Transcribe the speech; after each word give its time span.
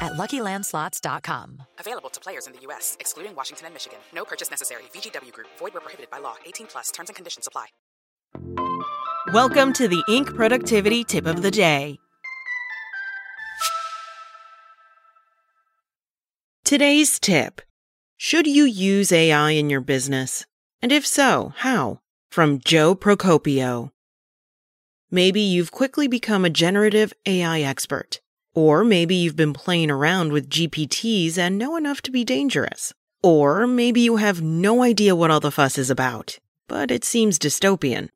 at 0.00 0.12
LuckyLandSlots.com. 0.12 1.62
Available 1.78 2.10
to 2.10 2.20
players 2.20 2.46
in 2.46 2.52
the 2.52 2.60
U.S., 2.62 2.96
excluding 3.00 3.34
Washington 3.34 3.66
and 3.66 3.74
Michigan. 3.74 3.98
No 4.14 4.24
purchase 4.24 4.50
necessary. 4.50 4.82
VGW 4.94 5.32
Group. 5.32 5.48
Void 5.58 5.74
where 5.74 5.80
prohibited 5.80 6.10
by 6.10 6.18
law. 6.18 6.36
18 6.46 6.66
plus. 6.68 6.90
Terms 6.90 7.10
and 7.10 7.16
conditions 7.16 7.46
apply. 7.46 7.66
Welcome 9.32 9.72
to 9.72 9.88
the 9.88 10.02
Inc. 10.08 10.34
Productivity 10.34 11.02
Tip 11.04 11.26
of 11.26 11.42
the 11.42 11.50
Day. 11.50 11.98
Today's 16.64 17.20
tip 17.20 17.62
Should 18.16 18.48
you 18.48 18.64
use 18.64 19.12
AI 19.12 19.50
in 19.50 19.70
your 19.70 19.80
business? 19.80 20.46
And 20.82 20.90
if 20.90 21.06
so, 21.06 21.52
how? 21.58 22.00
From 22.30 22.58
Joe 22.58 22.96
Procopio. 22.96 23.90
Maybe 25.10 25.40
you've 25.40 25.70
quickly 25.70 26.08
become 26.08 26.44
a 26.44 26.50
generative 26.50 27.12
AI 27.24 27.60
expert. 27.60 28.20
Or 28.56 28.84
maybe 28.84 29.14
you've 29.14 29.36
been 29.36 29.52
playing 29.52 29.90
around 29.90 30.32
with 30.32 30.48
GPTs 30.48 31.36
and 31.36 31.58
know 31.58 31.76
enough 31.76 32.00
to 32.00 32.10
be 32.10 32.24
dangerous. 32.24 32.94
Or 33.22 33.66
maybe 33.66 34.00
you 34.00 34.16
have 34.16 34.40
no 34.40 34.82
idea 34.82 35.14
what 35.14 35.30
all 35.30 35.40
the 35.40 35.50
fuss 35.50 35.76
is 35.76 35.90
about, 35.90 36.38
but 36.66 36.90
it 36.90 37.04
seems 37.04 37.38
dystopian. 37.38 38.08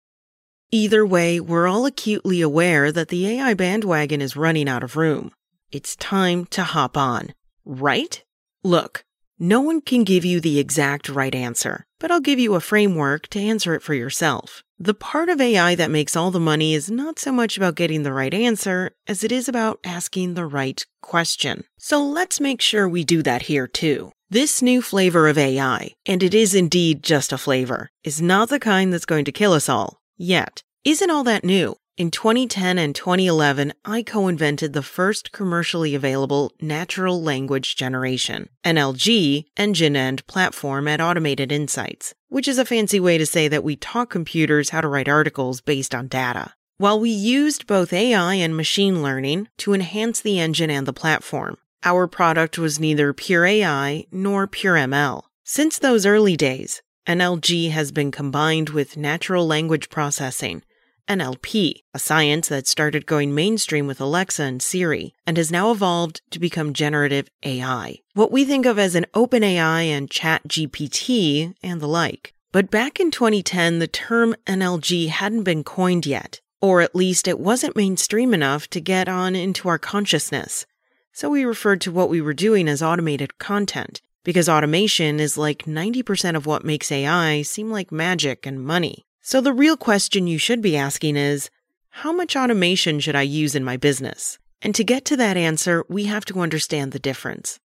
Either 0.70 1.05
way, 1.05 1.41
we're 1.41 1.66
all 1.66 1.84
acutely 1.84 2.41
aware 2.41 2.91
that 2.91 3.08
the 3.08 3.27
AI 3.27 3.52
bandwagon 3.52 4.22
is 4.22 4.34
running 4.34 4.66
out 4.66 4.82
of 4.82 4.97
room. 4.97 5.30
It's 5.72 5.94
time 5.97 6.47
to 6.47 6.62
hop 6.62 6.97
on, 6.97 7.34
right? 7.66 8.25
Look, 8.62 9.04
no 9.41 9.62
one 9.62 9.80
can 9.80 10.05
give 10.05 10.24
you 10.24 10.38
the 10.38 10.58
exact 10.58 11.08
right 11.08 11.34
answer, 11.34 11.86
but 11.98 12.10
I'll 12.10 12.20
give 12.20 12.38
you 12.38 12.55
a 12.55 12.60
framework 12.60 13.27
to 13.28 13.41
answer 13.41 13.74
it 13.74 13.82
for 13.82 13.94
yourself. 13.94 14.62
The 14.78 14.94
part 14.94 15.30
of 15.30 15.41
AI 15.41 15.74
that 15.74 15.91
makes 15.91 16.14
all 16.14 16.30
the 16.30 16.38
money 16.38 16.74
is 16.74 16.91
not 16.91 17.19
so 17.19 17.32
much 17.32 17.56
about 17.56 17.74
getting 17.74 18.02
the 18.02 18.12
right 18.12 18.32
answer 18.34 18.92
as 19.08 19.24
it 19.24 19.32
is 19.32 19.48
about 19.48 19.80
asking 19.82 20.34
the 20.34 20.44
right 20.44 20.84
question. 21.00 21.64
So 21.78 22.05
let's 22.05 22.38
make 22.38 22.60
sure 22.60 22.86
we 22.86 23.02
do 23.02 23.22
that 23.22 23.42
here 23.42 23.66
too. 23.66 24.12
This 24.28 24.60
new 24.60 24.82
flavor 24.82 25.27
of 25.27 25.38
AI, 25.38 25.94
and 26.04 26.22
it 26.22 26.34
is 26.34 26.54
indeed 26.54 27.02
just 27.02 27.32
a 27.32 27.38
flavor, 27.38 27.88
is 28.04 28.22
not 28.22 28.50
the 28.50 28.60
kind 28.60 28.92
that's 28.92 29.06
going 29.06 29.25
to 29.25 29.32
kill 29.32 29.54
us 29.54 29.69
all. 29.69 30.00
Yet. 30.16 30.62
Isn't 30.84 31.10
all 31.10 31.25
that 31.25 31.44
new? 31.44 31.77
In 31.96 32.10
2010 32.10 32.78
and 32.78 32.94
2011, 32.94 33.74
I 33.84 34.02
co 34.02 34.27
invented 34.28 34.72
the 34.72 34.83
first 34.83 35.33
commercially 35.33 35.94
available 35.94 36.52
natural 36.60 37.22
language 37.22 37.77
generation, 37.77 38.48
NLG, 38.64 39.44
engine 39.56 39.97
and 39.97 40.27
platform 40.27 40.88
at 40.88 41.00
Automated 41.00 41.52
Insights, 41.52 42.14
which 42.28 42.48
is 42.48 42.56
a 42.58 42.64
fancy 42.64 43.00
way 43.00 43.19
to 43.19 43.27
say 43.27 43.48
that 43.48 43.64
we 43.64 43.77
taught 43.77 44.08
computers 44.08 44.70
how 44.70 44.80
to 44.80 44.88
write 44.88 45.08
articles 45.08 45.60
based 45.60 45.94
on 45.94 46.08
data. 46.08 46.55
While 46.78 46.98
we 46.98 47.10
used 47.10 47.66
both 47.66 47.92
AI 47.92 48.34
and 48.34 48.56
machine 48.56 49.02
learning 49.02 49.48
to 49.58 49.75
enhance 49.75 50.22
the 50.22 50.41
engine 50.41 50.70
and 50.70 50.86
the 50.86 50.94
platform, 50.94 51.58
our 51.82 52.06
product 52.06 52.56
was 52.56 52.80
neither 52.80 53.12
pure 53.12 53.44
AI 53.44 54.06
nor 54.10 54.47
pure 54.47 54.77
ML. 54.77 55.25
Since 55.44 55.78
those 55.78 56.06
early 56.06 56.36
days, 56.36 56.80
NLG 57.06 57.72
has 57.72 57.92
been 57.92 58.10
combined 58.10 58.70
with 58.70 58.97
natural 58.97 59.47
language 59.47 59.91
processing 59.91 60.62
NLP, 61.10 61.82
a 61.93 61.98
science 61.98 62.47
that 62.47 62.69
started 62.69 63.04
going 63.04 63.34
mainstream 63.34 63.88
with 63.88 64.00
Alexa 64.00 64.44
and 64.44 64.62
Siri 64.62 65.12
and 65.26 65.37
has 65.37 65.50
now 65.50 65.72
evolved 65.72 66.21
to 66.31 66.38
become 66.38 66.72
generative 66.72 67.28
AI, 67.43 67.98
what 68.15 68.31
we 68.31 68.44
think 68.44 68.65
of 68.65 68.78
as 68.78 68.94
an 68.94 69.06
OpenAI 69.12 69.87
and 69.87 70.09
ChatGPT 70.09 71.53
and 71.65 71.81
the 71.81 71.88
like. 71.88 72.32
But 72.53 72.71
back 72.71 73.00
in 73.00 73.10
2010, 73.10 73.81
the 73.81 73.88
term 73.88 74.37
NLG 74.47 75.09
hadn't 75.09 75.43
been 75.43 75.65
coined 75.65 76.06
yet, 76.06 76.41
or 76.60 76.81
at 76.81 76.94
least 76.94 77.27
it 77.27 77.41
wasn't 77.41 77.75
mainstream 77.75 78.32
enough 78.32 78.71
to 78.71 78.81
get 78.81 79.09
on 79.09 79.34
into 79.34 79.69
our 79.69 79.78
consciousness. 79.78 80.65
So 81.12 81.28
we 81.28 81.44
referred 81.44 81.81
to 81.81 81.92
what 81.92 82.09
we 82.09 82.21
were 82.21 82.34
doing 82.34 82.69
as 82.69 82.84
automated 82.84 83.38
content, 83.38 84.00
because 84.22 84.48
automation 84.48 85.19
is 85.19 85.37
like 85.37 85.65
90% 85.65 86.37
of 86.37 86.47
what 86.47 86.65
makes 86.65 86.92
AI 86.92 87.42
seem 87.42 87.69
like 87.69 87.91
magic 87.91 88.47
and 88.47 88.65
money. 88.65 89.06
So 89.30 89.41
the 89.41 89.52
real 89.52 89.76
question 89.76 90.26
you 90.26 90.38
should 90.38 90.60
be 90.60 90.76
asking 90.76 91.14
is, 91.16 91.50
how 91.91 92.10
much 92.10 92.34
automation 92.34 92.98
should 92.98 93.14
I 93.14 93.22
use 93.22 93.54
in 93.54 93.62
my 93.62 93.76
business? 93.76 94.41
And 94.60 94.74
to 94.74 94.82
get 94.82 95.04
to 95.04 95.16
that 95.18 95.36
answer, 95.36 95.84
we 95.88 96.06
have 96.06 96.24
to 96.24 96.41
understand 96.41 96.91
the 96.91 96.98
difference. 96.98 97.60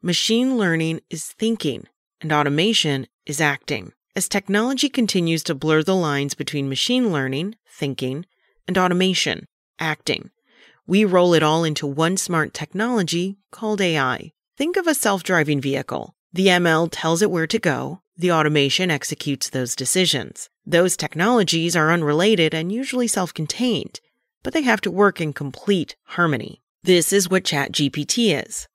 Machine 0.00 0.56
learning 0.56 1.02
is 1.10 1.26
thinking 1.26 1.84
and 2.22 2.32
automation 2.32 3.08
is 3.26 3.42
acting. 3.42 3.92
As 4.16 4.26
technology 4.26 4.88
continues 4.88 5.42
to 5.42 5.54
blur 5.54 5.82
the 5.82 5.94
lines 5.94 6.32
between 6.32 6.66
machine 6.66 7.12
learning, 7.12 7.56
thinking, 7.68 8.24
and 8.66 8.78
automation, 8.78 9.48
acting, 9.78 10.30
we 10.86 11.04
roll 11.04 11.34
it 11.34 11.42
all 11.42 11.62
into 11.62 11.86
one 11.86 12.16
smart 12.16 12.54
technology 12.54 13.36
called 13.50 13.82
AI. 13.82 14.32
Think 14.56 14.78
of 14.78 14.86
a 14.86 14.94
self-driving 14.94 15.60
vehicle. 15.60 16.14
The 16.32 16.46
ML 16.46 16.88
tells 16.90 17.20
it 17.20 17.30
where 17.30 17.46
to 17.48 17.58
go, 17.58 18.00
the 18.16 18.32
automation 18.32 18.90
executes 18.90 19.50
those 19.50 19.76
decisions. 19.76 20.48
Those 20.68 20.96
technologies 20.96 21.76
are 21.76 21.92
unrelated 21.92 22.52
and 22.52 22.72
usually 22.72 23.06
self 23.06 23.32
contained, 23.32 24.00
but 24.42 24.52
they 24.52 24.62
have 24.62 24.80
to 24.80 24.90
work 24.90 25.20
in 25.20 25.32
complete 25.32 25.94
harmony. 26.02 26.60
This 26.82 27.12
is 27.12 27.30
what 27.30 27.44
ChatGPT 27.44 28.44
is. 28.44 28.66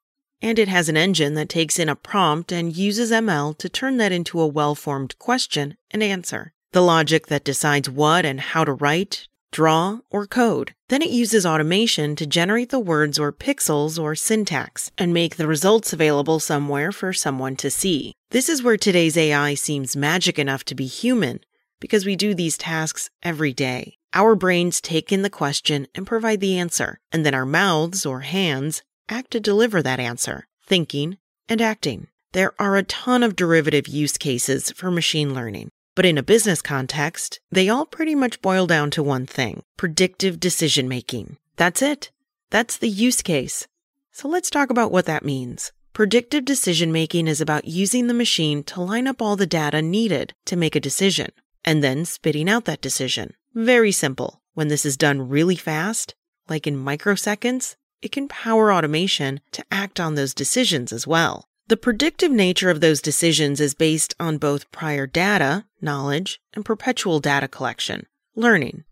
And 0.41 0.57
it 0.57 0.69
has 0.69 0.88
an 0.88 0.96
engine 0.96 1.34
that 1.34 1.50
takes 1.50 1.78
in 1.78 1.90
a 1.90 1.96
prompt 1.97 2.53
and 2.53 2.75
uses 2.75 3.12
ML 3.12 3.57
to 3.57 3.68
turn 3.68 3.97
that 3.97 4.13
into 4.13 4.40
a 4.40 4.47
well 4.47 4.74
formed 4.74 5.19
question 5.19 5.75
and 5.91 6.01
answer. 6.01 6.53
The 6.72 6.81
logic 6.81 7.28
that 7.28 7.44
decides 7.44 7.90
what 7.90 8.25
and 8.25 8.40
how 8.40 8.63
to 8.63 8.72
write, 8.72 9.28
draw, 9.51 10.00
or 10.09 10.25
code. 10.25 10.74
Then 10.88 11.01
it 11.01 11.09
uses 11.09 11.46
automation 11.46 12.16
to 12.16 12.25
generate 12.25 12.69
the 12.69 12.80
words 12.80 13.19
or 13.19 13.34
pixels 13.34 14.01
or 14.01 14.16
syntax 14.16 14.91
and 14.97 15.13
make 15.13 15.35
the 15.35 15.47
results 15.47 15.91
available 15.91 16.40
somewhere 16.40 16.94
for 16.94 17.12
someone 17.12 17.57
to 17.57 17.69
see. 17.69 18.13
This 18.30 18.47
is 18.47 18.63
where 18.63 18.78
today's 18.78 19.18
AI 19.18 19.56
seems 19.56 19.97
magic 19.97 20.40
enough 20.40 20.63
to 20.66 20.75
be 20.75 20.85
human 20.85 21.41
because 21.81 22.06
we 22.06 22.16
do 22.16 22.34
these 22.34 22.58
tasks 22.58 23.09
every 23.22 23.52
day. 23.52 23.97
Our 24.14 24.36
brains 24.36 24.80
take 24.80 25.12
in 25.12 25.24
the 25.24 25.30
question 25.30 25.88
and 25.94 26.08
provide 26.08 26.40
the 26.40 26.58
answer, 26.58 27.00
and 27.12 27.25
then 27.25 27.34
our 27.34 27.46
mouths 27.46 28.06
or 28.06 28.22
hands 28.22 28.84
act 29.09 29.31
to 29.31 29.42
deliver 29.42 29.81
that 29.81 30.00
answer, 30.00 30.47
thinking 30.66 31.18
and 31.50 31.59
acting. 31.59 32.08
There 32.31 32.53
are 32.59 32.78
a 32.78 32.84
ton 32.84 33.24
of 33.24 33.36
derivative 33.36 33.90
use 33.90 34.18
cases 34.18 34.72
for 34.72 34.90
machine 34.90 35.34
learning. 35.34 35.69
But 35.96 36.06
in 36.06 36.18
a 36.18 36.24
business 36.24 36.62
context, 36.62 37.42
they 37.52 37.68
all 37.68 37.86
pretty 37.86 38.16
much 38.16 38.42
boil 38.42 38.66
down 38.66 38.92
to 38.92 39.03
one 39.03 39.25
thing 39.25 39.63
predictive 39.75 40.40
decision 40.40 40.88
making. 40.88 41.38
That's 41.58 41.81
it. 41.81 42.12
That's 42.50 42.78
the 42.78 42.88
use 42.88 43.22
case. 43.22 43.68
So 44.12 44.30
let's 44.30 44.50
talk 44.50 44.69
about 44.69 44.92
what 44.92 45.06
that 45.06 45.25
means. 45.25 45.74
Predictive 45.94 46.46
decision 46.46 46.94
making 46.94 47.28
is 47.28 47.42
about 47.42 47.66
using 47.68 48.08
the 48.08 48.13
machine 48.13 48.63
to 48.63 48.81
line 48.81 49.08
up 49.08 49.22
all 49.22 49.36
the 49.36 49.46
data 49.46 49.81
needed 49.81 50.34
to 50.46 50.56
make 50.56 50.75
a 50.75 50.80
decision 50.80 51.31
and 51.63 51.83
then 51.83 52.05
spitting 52.05 52.49
out 52.49 52.66
that 52.66 52.81
decision. 52.81 53.33
Very 53.53 53.91
simple. 53.91 54.41
When 54.53 54.67
this 54.67 54.85
is 54.85 54.97
done 54.97 55.29
really 55.29 55.55
fast, 55.55 56.16
like 56.49 56.67
in 56.67 56.75
microseconds, 56.75 57.75
it 58.01 58.11
can 58.11 58.27
power 58.27 58.73
automation 58.73 59.39
to 59.51 59.65
act 59.71 60.00
on 60.00 60.15
those 60.15 60.33
decisions 60.33 60.91
as 60.91 61.06
well. 61.06 61.45
The 61.68 61.77
predictive 61.77 62.31
nature 62.31 62.69
of 62.69 62.81
those 62.81 63.01
decisions 63.01 63.62
is 63.62 63.74
based 63.74 64.13
on 64.19 64.38
both 64.38 64.71
prior 64.71 65.07
data, 65.07 65.65
knowledge, 65.80 66.41
and 66.53 66.65
perpetual 66.65 67.19
data 67.19 67.47
collection, 67.47 68.07
learning. 68.36 68.83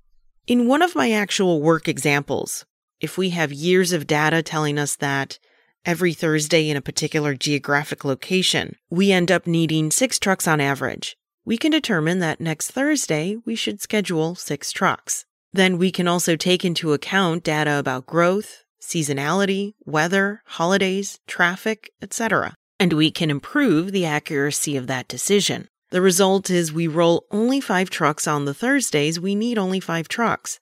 In 0.47 0.67
one 0.67 0.81
of 0.81 0.95
my 0.95 1.11
actual 1.11 1.61
work 1.61 1.87
examples, 1.87 2.65
if 3.01 3.17
we 3.17 3.31
have 3.31 3.51
years 3.51 3.91
of 3.91 4.07
data 4.07 4.41
telling 4.41 4.77
us 4.77 4.95
that 4.97 5.39
every 5.85 6.13
Thursday 6.13 6.69
in 6.69 6.77
a 6.77 6.81
particular 6.81 7.33
geographic 7.33 8.05
location, 8.05 8.75
we 8.89 9.11
end 9.11 9.31
up 9.31 9.47
needing 9.47 9.91
six 9.91 10.19
trucks 10.19 10.47
on 10.47 10.61
average, 10.61 11.17
we 11.49 11.57
can 11.57 11.71
determine 11.71 12.19
that 12.19 12.39
next 12.39 12.71
Thursday 12.71 13.35
we 13.45 13.55
should 13.55 13.81
schedule 13.81 14.35
six 14.35 14.71
trucks. 14.71 15.25
Then 15.51 15.77
we 15.77 15.91
can 15.91 16.07
also 16.07 16.35
take 16.35 16.63
into 16.63 16.93
account 16.93 17.43
data 17.43 17.77
about 17.79 18.05
growth, 18.05 18.63
seasonality, 18.81 19.73
weather, 19.83 20.41
holidays, 20.45 21.19
traffic, 21.27 21.91
etc 22.01 22.53
and 22.79 22.93
we 22.93 23.11
can 23.11 23.29
improve 23.29 23.91
the 23.91 24.05
accuracy 24.05 24.77
of 24.77 24.87
that 24.87 25.07
decision. 25.07 25.67
The 25.91 26.01
result 26.01 26.49
is 26.49 26.71
we 26.71 26.87
roll 26.87 27.25
only 27.29 27.59
five 27.59 27.89
trucks 27.89 28.25
on 28.27 28.45
the 28.45 28.53
Thursdays 28.53 29.19
we 29.19 29.35
need 29.35 29.57
only 29.57 29.79
five 29.79 30.07
trucks, 30.07 30.59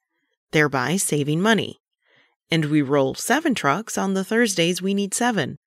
thereby 0.51 0.95
saving 0.97 1.41
money. 1.41 1.79
And 2.49 2.65
we 2.65 2.81
roll 2.81 3.13
seven 3.13 3.53
trucks 3.53 3.97
on 3.97 4.13
the 4.13 4.23
Thursdays 4.23 4.81
we 4.81 4.93
need 4.93 5.13
seven, 5.13 5.57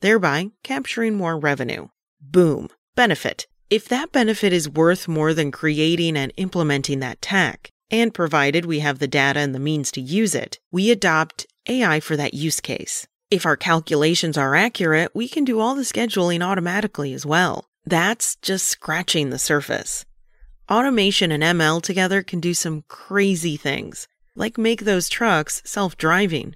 thereby 0.00 0.50
capturing 0.62 1.14
more 1.14 1.38
revenue. 1.38 1.88
Boom. 2.20 2.68
Benefit. 2.94 3.46
If 3.70 3.86
that 3.88 4.12
benefit 4.12 4.54
is 4.54 4.66
worth 4.66 5.06
more 5.08 5.34
than 5.34 5.52
creating 5.52 6.16
and 6.16 6.32
implementing 6.38 7.00
that 7.00 7.20
tech, 7.20 7.70
and 7.90 8.14
provided 8.14 8.64
we 8.64 8.78
have 8.78 8.98
the 8.98 9.06
data 9.06 9.40
and 9.40 9.54
the 9.54 9.58
means 9.58 9.92
to 9.92 10.00
use 10.00 10.34
it, 10.34 10.58
we 10.72 10.90
adopt 10.90 11.46
AI 11.68 12.00
for 12.00 12.16
that 12.16 12.32
use 12.32 12.60
case. 12.60 13.06
If 13.30 13.44
our 13.44 13.58
calculations 13.58 14.38
are 14.38 14.54
accurate, 14.54 15.14
we 15.14 15.28
can 15.28 15.44
do 15.44 15.60
all 15.60 15.74
the 15.74 15.82
scheduling 15.82 16.42
automatically 16.42 17.12
as 17.12 17.26
well. 17.26 17.66
That's 17.84 18.36
just 18.36 18.64
scratching 18.66 19.28
the 19.28 19.38
surface. 19.38 20.06
Automation 20.70 21.30
and 21.30 21.42
ML 21.42 21.82
together 21.82 22.22
can 22.22 22.40
do 22.40 22.54
some 22.54 22.84
crazy 22.88 23.58
things, 23.58 24.08
like 24.34 24.56
make 24.56 24.86
those 24.86 25.10
trucks 25.10 25.60
self 25.66 25.94
driving, 25.98 26.54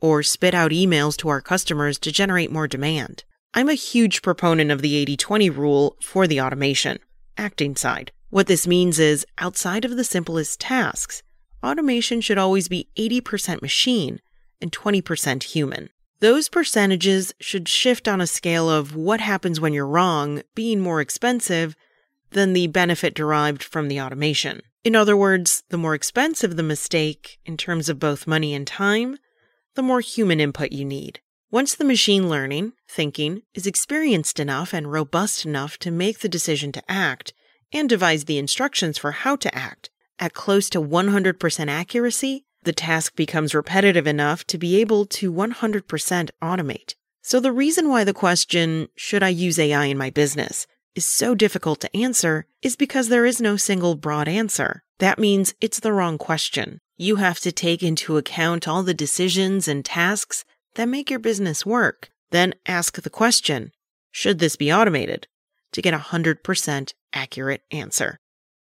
or 0.00 0.24
spit 0.24 0.54
out 0.54 0.72
emails 0.72 1.16
to 1.18 1.28
our 1.28 1.40
customers 1.40 2.00
to 2.00 2.10
generate 2.10 2.50
more 2.50 2.66
demand. 2.66 3.22
I'm 3.54 3.68
a 3.68 3.74
huge 3.74 4.22
proponent 4.22 4.70
of 4.70 4.82
the 4.82 4.94
80 4.96 5.16
20 5.16 5.50
rule 5.50 5.96
for 6.02 6.26
the 6.26 6.40
automation, 6.40 6.98
acting 7.36 7.76
side. 7.76 8.12
What 8.30 8.46
this 8.46 8.66
means 8.66 8.98
is, 8.98 9.26
outside 9.38 9.84
of 9.84 9.96
the 9.96 10.04
simplest 10.04 10.60
tasks, 10.60 11.22
automation 11.64 12.20
should 12.20 12.36
always 12.36 12.68
be 12.68 12.88
80% 12.96 13.62
machine 13.62 14.20
and 14.60 14.70
20% 14.70 15.42
human. 15.44 15.88
Those 16.20 16.48
percentages 16.48 17.32
should 17.40 17.68
shift 17.68 18.06
on 18.06 18.20
a 18.20 18.26
scale 18.26 18.68
of 18.68 18.94
what 18.94 19.20
happens 19.20 19.60
when 19.60 19.72
you're 19.72 19.86
wrong 19.86 20.42
being 20.54 20.80
more 20.80 21.00
expensive 21.00 21.74
than 22.30 22.52
the 22.52 22.66
benefit 22.66 23.14
derived 23.14 23.62
from 23.62 23.88
the 23.88 24.00
automation. 24.00 24.60
In 24.84 24.94
other 24.94 25.16
words, 25.16 25.62
the 25.70 25.78
more 25.78 25.94
expensive 25.94 26.56
the 26.56 26.62
mistake 26.62 27.38
in 27.46 27.56
terms 27.56 27.88
of 27.88 27.98
both 27.98 28.26
money 28.26 28.52
and 28.52 28.66
time, 28.66 29.18
the 29.74 29.82
more 29.82 30.00
human 30.00 30.38
input 30.38 30.72
you 30.72 30.84
need. 30.84 31.20
Once 31.50 31.74
the 31.74 31.84
machine 31.84 32.28
learning, 32.28 32.72
thinking, 32.88 33.42
is 33.54 33.66
experienced 33.66 34.38
enough 34.38 34.72
and 34.74 34.92
robust 34.92 35.46
enough 35.46 35.78
to 35.78 35.90
make 35.90 36.18
the 36.18 36.28
decision 36.28 36.72
to 36.72 36.82
act 36.88 37.32
and 37.72 37.88
devise 37.88 38.24
the 38.24 38.38
instructions 38.38 38.98
for 38.98 39.12
how 39.12 39.34
to 39.34 39.54
act 39.54 39.90
at 40.18 40.34
close 40.34 40.68
to 40.70 40.80
100% 40.80 41.68
accuracy, 41.68 42.44
the 42.64 42.72
task 42.72 43.14
becomes 43.14 43.54
repetitive 43.54 44.06
enough 44.06 44.44
to 44.46 44.58
be 44.58 44.80
able 44.80 45.06
to 45.06 45.32
100% 45.32 46.30
automate. 46.42 46.94
So 47.22 47.40
the 47.40 47.52
reason 47.52 47.88
why 47.88 48.04
the 48.04 48.14
question, 48.14 48.88
should 48.96 49.22
I 49.22 49.28
use 49.28 49.58
AI 49.58 49.86
in 49.86 49.98
my 49.98 50.10
business, 50.10 50.66
is 50.94 51.06
so 51.06 51.34
difficult 51.34 51.80
to 51.80 51.96
answer 51.96 52.46
is 52.62 52.74
because 52.74 53.08
there 53.08 53.26
is 53.26 53.40
no 53.40 53.56
single 53.56 53.94
broad 53.94 54.26
answer. 54.26 54.82
That 54.98 55.18
means 55.18 55.54
it's 55.60 55.80
the 55.80 55.92
wrong 55.92 56.18
question. 56.18 56.80
You 56.96 57.16
have 57.16 57.38
to 57.40 57.52
take 57.52 57.82
into 57.82 58.16
account 58.16 58.66
all 58.66 58.82
the 58.82 58.94
decisions 58.94 59.68
and 59.68 59.84
tasks 59.84 60.44
that 60.78 60.88
make 60.88 61.10
your 61.10 61.18
business 61.18 61.66
work. 61.66 62.08
Then 62.30 62.54
ask 62.64 63.02
the 63.02 63.10
question, 63.10 63.72
should 64.12 64.38
this 64.38 64.54
be 64.56 64.72
automated? 64.72 65.26
To 65.72 65.82
get 65.82 65.92
a 65.92 65.98
100% 65.98 66.94
accurate 67.12 67.62
answer. 67.70 68.16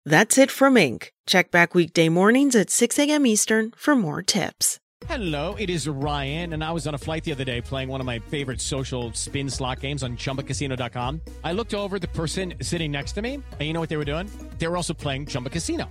That's 0.06 0.38
it 0.38 0.50
from 0.50 0.76
Inc. 0.76 1.10
Check 1.26 1.50
back 1.50 1.74
weekday 1.74 2.08
mornings 2.08 2.56
at 2.56 2.70
6 2.70 2.98
a.m. 2.98 3.26
Eastern 3.26 3.70
for 3.76 3.94
more 3.94 4.22
tips. 4.22 4.80
Hello, 5.06 5.54
it 5.58 5.68
is 5.68 5.86
Ryan, 5.86 6.54
and 6.54 6.64
I 6.64 6.72
was 6.72 6.86
on 6.86 6.94
a 6.94 6.98
flight 6.98 7.22
the 7.22 7.32
other 7.32 7.44
day 7.44 7.60
playing 7.60 7.90
one 7.90 8.00
of 8.00 8.06
my 8.06 8.18
favorite 8.18 8.62
social 8.62 9.12
spin 9.12 9.50
slot 9.50 9.80
games 9.80 10.02
on 10.02 10.16
chumbacasino.com. 10.16 11.20
I 11.44 11.52
looked 11.52 11.74
over 11.74 11.98
the 11.98 12.08
person 12.08 12.54
sitting 12.62 12.92
next 12.92 13.12
to 13.12 13.22
me, 13.22 13.34
and 13.34 13.60
you 13.60 13.74
know 13.74 13.80
what 13.80 13.90
they 13.90 13.98
were 13.98 14.06
doing? 14.06 14.30
They 14.58 14.68
were 14.68 14.76
also 14.76 14.94
playing 14.94 15.26
Chumba 15.26 15.50
Casino. 15.50 15.90